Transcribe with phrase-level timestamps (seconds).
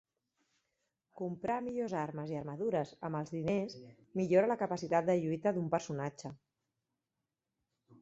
[1.19, 3.77] Comprar millors armes i armadures amb els diners
[4.23, 6.37] millora la capacitat de lluita d'un personatge.